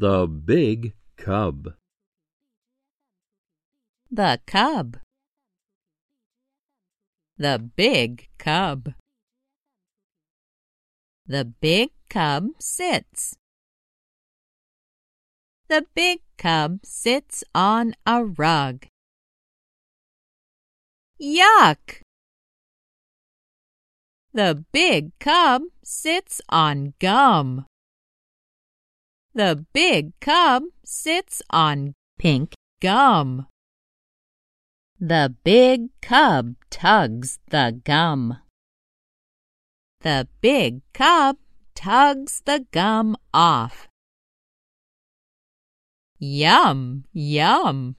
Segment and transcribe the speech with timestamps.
[0.00, 1.74] The big cub.
[4.10, 4.96] The cub.
[7.36, 8.94] The big cub.
[11.26, 13.36] The big cub sits.
[15.68, 18.86] The big cub sits on a rug.
[21.20, 22.00] Yuck!
[24.32, 27.66] The big cub sits on gum.
[29.32, 33.46] The big cub sits on pink gum.
[34.98, 38.38] The big cub tugs the gum.
[40.00, 41.36] The big cub
[41.76, 43.86] tugs the gum off.
[46.18, 47.94] Yum, yum.